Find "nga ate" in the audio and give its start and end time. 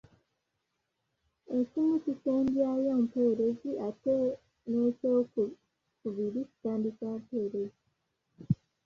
3.73-4.15